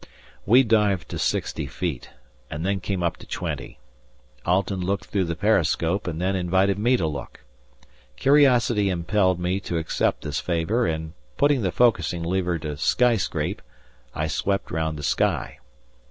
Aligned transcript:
We 0.47 0.63
dived 0.63 1.09
to 1.09 1.19
sixty 1.19 1.67
feet, 1.67 2.09
and 2.49 2.65
then 2.65 2.79
came 2.79 3.03
up 3.03 3.17
to 3.17 3.27
twenty. 3.27 3.77
Alten 4.47 4.81
looked 4.81 5.05
through 5.05 5.25
the 5.25 5.35
periscope, 5.35 6.07
and 6.07 6.19
then 6.19 6.35
invited 6.35 6.79
me 6.79 6.97
to 6.97 7.05
look. 7.05 7.41
Curiosity 8.15 8.89
impelled 8.89 9.39
me 9.39 9.59
to 9.59 9.77
accept 9.77 10.23
this 10.23 10.39
favour 10.39 10.87
and, 10.87 11.13
putting 11.37 11.61
the 11.61 11.71
focussing 11.71 12.23
lever 12.25 12.57
to 12.57 12.77
"skyscrape" 12.77 13.61
I 14.15 14.25
swept 14.25 14.71
round 14.71 14.97
the 14.97 15.03
sky. 15.03 15.59